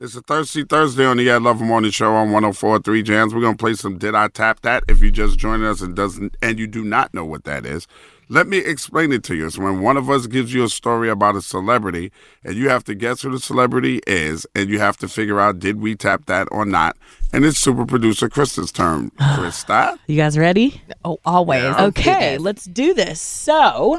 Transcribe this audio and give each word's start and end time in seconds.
It's 0.00 0.14
a 0.14 0.20
Thirsty 0.22 0.62
Thursday 0.62 1.04
on 1.04 1.16
the 1.16 1.28
Ed 1.28 1.42
Lover 1.42 1.64
Morning 1.64 1.90
Show 1.90 2.14
on 2.14 2.28
104.3 2.28 3.02
Jams. 3.02 3.34
We're 3.34 3.40
gonna 3.40 3.56
play 3.56 3.74
some 3.74 3.98
Did 3.98 4.14
I 4.14 4.28
Tap 4.28 4.60
That? 4.60 4.84
If 4.86 5.02
you 5.02 5.10
just 5.10 5.40
joined 5.40 5.64
us 5.64 5.80
and 5.80 5.96
doesn't 5.96 6.36
and 6.40 6.56
you 6.56 6.68
do 6.68 6.84
not 6.84 7.12
know 7.12 7.24
what 7.24 7.42
that 7.46 7.66
is. 7.66 7.88
Let 8.28 8.46
me 8.46 8.58
explain 8.58 9.10
it 9.10 9.24
to 9.24 9.34
you. 9.34 9.48
It's 9.48 9.58
when 9.58 9.80
one 9.80 9.96
of 9.96 10.08
us 10.08 10.28
gives 10.28 10.54
you 10.54 10.62
a 10.62 10.68
story 10.68 11.08
about 11.08 11.34
a 11.34 11.42
celebrity 11.42 12.12
and 12.44 12.54
you 12.54 12.68
have 12.68 12.84
to 12.84 12.94
guess 12.94 13.22
who 13.22 13.32
the 13.32 13.40
celebrity 13.40 14.00
is 14.06 14.46
and 14.54 14.70
you 14.70 14.78
have 14.78 14.96
to 14.98 15.08
figure 15.08 15.40
out 15.40 15.58
did 15.58 15.80
we 15.80 15.96
tap 15.96 16.26
that 16.26 16.46
or 16.52 16.64
not. 16.64 16.96
And 17.32 17.44
it's 17.44 17.58
super 17.58 17.84
producer 17.84 18.28
Krista's 18.28 18.70
turn. 18.70 19.10
Krista? 19.20 19.98
You 20.06 20.16
guys 20.16 20.38
ready? 20.38 20.80
Oh, 21.04 21.18
always. 21.24 21.64
Yeah. 21.64 21.86
Okay, 21.86 22.38
let's 22.38 22.66
do 22.66 22.94
this. 22.94 23.20
So, 23.20 23.98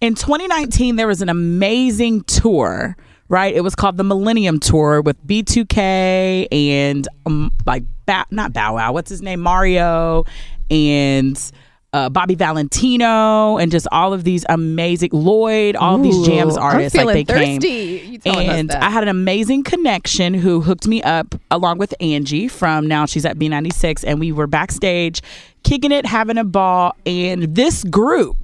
in 0.00 0.14
2019, 0.14 0.94
there 0.94 1.08
was 1.08 1.20
an 1.20 1.28
amazing 1.28 2.22
tour, 2.22 2.96
right? 3.30 3.54
It 3.54 3.62
was 3.62 3.74
called 3.74 3.96
the 3.96 4.04
Millennium 4.04 4.60
Tour 4.60 5.00
with 5.00 5.16
B2K 5.26 6.48
and 6.52 7.08
um, 7.24 7.50
like 7.64 7.84
ba- 8.04 8.26
not 8.30 8.52
Bow 8.52 8.74
Wow, 8.74 8.92
what's 8.92 9.08
his 9.08 9.22
name, 9.22 9.40
Mario, 9.40 10.26
and 10.70 11.40
uh, 11.92 12.08
Bobby 12.08 12.34
Valentino, 12.34 13.56
and 13.56 13.70
just 13.72 13.86
all 13.90 14.12
of 14.12 14.24
these 14.24 14.44
amazing 14.48 15.10
Lloyd, 15.12 15.76
all 15.76 15.96
of 15.96 16.02
these 16.02 16.18
Ooh, 16.18 16.26
jams 16.26 16.56
I'm 16.56 16.62
artists. 16.64 16.96
feeling 16.96 17.16
like 17.16 17.26
they 17.28 17.34
came, 17.34 17.60
thirsty. 17.60 18.16
Us 18.18 18.22
and. 18.26 18.72
I 18.72 18.90
had 18.90 19.04
an 19.04 19.08
amazing 19.08 19.62
connection 19.62 20.34
who 20.34 20.60
hooked 20.60 20.86
me 20.86 21.02
up 21.02 21.34
along 21.50 21.78
with 21.78 21.94
Angie 22.00 22.48
from 22.48 22.86
now 22.86 23.06
she's 23.06 23.24
at 23.24 23.38
B96, 23.38 24.04
and 24.06 24.20
we 24.20 24.32
were 24.32 24.46
backstage 24.46 25.22
kicking 25.62 25.92
it, 25.92 26.04
having 26.04 26.36
a 26.36 26.44
ball, 26.44 26.94
and 27.06 27.54
this 27.54 27.84
group 27.84 28.36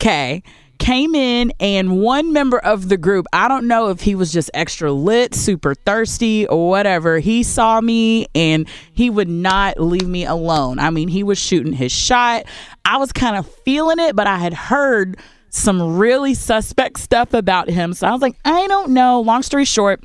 okay, 0.00 0.42
came 0.78 1.14
in 1.14 1.52
and 1.60 2.00
one 2.00 2.32
member 2.32 2.58
of 2.58 2.88
the 2.88 2.96
group, 2.96 3.26
I 3.32 3.48
don't 3.48 3.66
know 3.66 3.90
if 3.90 4.00
he 4.00 4.14
was 4.14 4.32
just 4.32 4.50
extra 4.54 4.92
lit, 4.92 5.34
super 5.34 5.74
thirsty, 5.74 6.46
or 6.46 6.68
whatever, 6.68 7.18
he 7.18 7.42
saw 7.42 7.80
me 7.80 8.26
and 8.34 8.68
he 8.92 9.10
would 9.10 9.28
not 9.28 9.80
leave 9.80 10.08
me 10.08 10.24
alone. 10.24 10.78
I 10.78 10.90
mean, 10.90 11.08
he 11.08 11.22
was 11.22 11.38
shooting 11.38 11.72
his 11.72 11.92
shot. 11.92 12.44
I 12.84 12.98
was 12.98 13.12
kind 13.12 13.36
of 13.36 13.52
feeling 13.64 13.98
it, 13.98 14.14
but 14.14 14.26
I 14.26 14.36
had 14.36 14.54
heard 14.54 15.18
some 15.50 15.96
really 15.96 16.34
suspect 16.34 17.00
stuff 17.00 17.32
about 17.34 17.68
him. 17.68 17.94
So 17.94 18.06
I 18.06 18.12
was 18.12 18.20
like, 18.20 18.36
I 18.44 18.66
don't 18.66 18.90
know. 18.90 19.20
Long 19.20 19.42
story 19.42 19.64
short, 19.64 20.02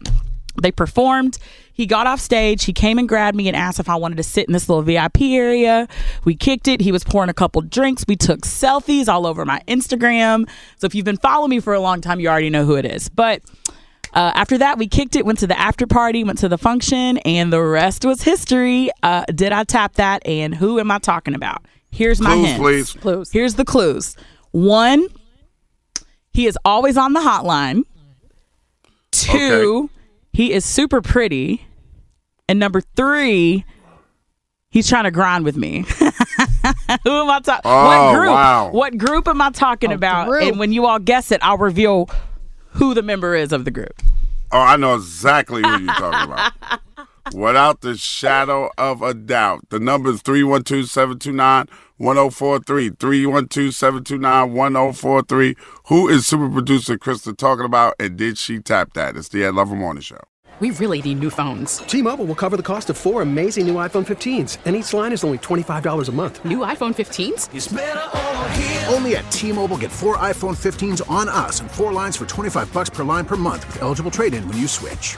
they 0.62 0.72
performed. 0.72 1.38
He 1.74 1.86
got 1.86 2.08
off 2.08 2.20
stage. 2.20 2.66
He 2.66 2.74
came 2.74 2.98
and 3.00 3.08
grabbed 3.08 3.36
me 3.36 3.48
and 3.48 3.56
asked 3.56 3.80
if 3.80 3.90
I 3.90 3.96
wanted 3.96 4.18
to 4.18 4.24
sit 4.24 4.48
in 4.48 4.54
this 4.54 4.68
little 4.70 4.84
VIP 4.84 5.22
area. 5.22 5.88
We 6.26 6.36
kicked 6.36 6.68
it. 6.68 6.82
He 6.82 6.92
was 6.92 7.04
pouring 7.04 7.30
a 7.30 7.34
couple 7.34 7.62
drinks. 7.62 8.06
We 8.08 8.16
took 8.16 8.42
selfies 8.42 9.08
all 9.08 9.26
over 9.26 9.46
my 9.46 9.62
Instagram. 9.68 10.50
So 10.78 10.86
if 10.86 10.94
you've 10.96 11.06
been 11.06 11.18
following 11.18 11.50
me 11.50 11.60
for 11.60 11.74
a 11.74 11.80
long 11.80 12.02
time, 12.02 12.20
you 12.20 12.28
already 12.28 12.50
know 12.50 12.66
who 12.66 12.76
it 12.76 12.86
is. 12.86 13.10
But 13.10 13.42
uh, 14.14 14.32
after 14.36 14.58
that, 14.58 14.78
we 14.78 14.88
kicked 14.88 15.16
it, 15.16 15.26
went 15.26 15.40
to 15.40 15.48
the 15.48 15.58
after 15.58 15.88
party, 15.88 16.24
went 16.24 16.40
to 16.40 16.50
the 16.50 16.58
function, 16.58 17.18
and 17.20 17.52
the 17.54 17.62
rest 17.62 18.04
was 18.04 18.22
history. 18.24 18.90
Uh, 19.02 19.24
did 19.34 19.54
I 19.54 19.64
tap 19.64 19.94
that? 19.94 20.22
And 20.28 20.54
who 20.54 20.80
am 20.80 20.92
I 20.92 21.00
talking 21.00 21.34
about? 21.34 21.64
Here's 21.92 22.20
my 22.20 22.34
Clues, 22.34 22.46
hints. 22.48 22.60
please. 22.62 22.94
Clues. 22.94 23.32
Here's 23.32 23.56
the 23.56 23.66
clues. 23.66 24.16
One, 24.52 25.08
he 26.34 26.46
is 26.46 26.58
always 26.66 26.98
on 26.98 27.14
the 27.14 27.22
hotline. 27.22 27.84
Two, 29.12 29.90
he 30.34 30.54
is 30.54 30.66
super 30.66 31.02
pretty. 31.02 31.68
And 32.48 32.60
number 32.60 32.82
three, 32.96 33.66
he's 34.70 34.90
trying 34.90 35.06
to 35.06 35.12
grind 35.12 35.46
with 35.46 35.56
me. 35.58 35.86
Who 37.04 37.12
am 37.12 37.30
I 37.30 37.40
talking? 37.44 37.62
Oh, 37.64 37.86
what 37.86 38.16
group? 38.16 38.32
wow. 38.32 38.72
What 38.72 38.98
group 38.98 39.28
am 39.28 39.42
I 39.42 39.52
talking 39.52 39.92
about? 39.92 40.28
group. 40.28 40.44
And 40.44 40.60
when 40.60 40.72
you 40.72 40.86
all 40.86 41.00
guess 41.00 41.32
it, 41.32 41.40
I'll 41.44 41.58
reveal 41.58 42.10
who 42.72 42.94
the 42.94 43.02
member 43.02 43.36
is 43.36 43.52
of 43.52 43.66
the 43.66 43.72
group. 43.72 44.02
Oh, 44.52 44.60
I 44.60 44.76
know 44.76 44.96
exactly 44.96 45.62
who 45.64 45.70
you're 45.70 45.94
talking 45.94 46.32
about. 46.32 46.54
Without 47.34 47.82
the 47.82 47.96
shadow 47.96 48.70
of 48.78 49.02
a 49.02 49.14
doubt. 49.14 49.70
The 49.70 49.80
number 49.80 50.10
is 50.10 50.22
312 50.22 50.88
729 50.88 51.68
1043. 51.98 52.90
312 53.00 53.74
729 53.74 54.54
1043. 54.54 55.56
Who 55.88 56.10
is 56.10 56.28
super 56.28 56.50
producer 56.50 56.98
Krista 56.98 57.36
talking 57.36 57.66
about, 57.66 57.96
and 58.00 58.18
did 58.18 58.38
she 58.38 58.60
tap 58.60 58.94
that? 58.94 59.16
It's 59.16 59.30
the 59.30 59.46
Ed 59.46 59.56
Lover 59.56 59.76
Morning 59.76 60.02
Show. 60.02 60.20
We 60.60 60.72
really 60.72 61.02
need 61.02 61.20
new 61.20 61.32
phones. 61.32 61.78
T-Mobile 61.78 62.26
will 62.26 62.36
cover 62.36 62.56
the 62.56 62.62
cost 62.62 62.92
of 62.92 62.98
four 62.98 63.24
amazing 63.24 63.66
new 63.66 63.76
iPhone 63.76 64.06
15s, 64.06 64.58
and 64.66 64.76
each 64.76 64.94
line 64.94 65.12
is 65.12 65.24
only 65.24 65.40
$25 65.40 66.08
a 66.08 66.12
month. 66.12 66.46
New 66.46 66.60
iPhone 66.60 66.94
15s? 66.94 68.94
Only 68.94 69.16
at 69.16 69.32
T-Mobile 69.32 69.78
get 69.78 69.92
four 69.92 70.18
iPhone 70.18 70.56
15s 70.56 71.10
on 71.10 71.30
us 71.30 71.62
and 71.62 71.72
four 71.72 71.94
lines 71.94 72.16
for 72.16 72.28
25 72.28 72.72
bucks 72.72 72.92
per 72.92 73.04
line 73.04 73.26
per 73.26 73.38
month 73.38 73.66
with 73.68 73.82
eligible 73.82 74.12
trade-in 74.12 74.48
when 74.48 74.58
you 74.58 74.68
switch. 74.68 75.18